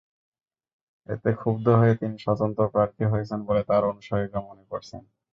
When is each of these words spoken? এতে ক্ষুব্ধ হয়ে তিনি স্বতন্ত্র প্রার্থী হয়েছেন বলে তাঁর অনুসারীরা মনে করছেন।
এতে 1.09 1.29
ক্ষুব্ধ 1.33 1.65
হয়ে 1.79 1.93
তিনি 1.95 2.15
স্বতন্ত্র 2.19 2.61
প্রার্থী 2.73 3.03
হয়েছেন 3.07 3.39
বলে 3.47 3.61
তাঁর 3.69 3.83
অনুসারীরা 3.91 4.39
মনে 4.49 4.63
করছেন। 4.71 5.01